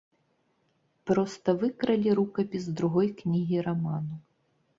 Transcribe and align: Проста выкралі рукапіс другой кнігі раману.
Проста 1.09 1.49
выкралі 1.63 2.09
рукапіс 2.21 2.63
другой 2.81 3.11
кнігі 3.21 3.57
раману. 3.71 4.15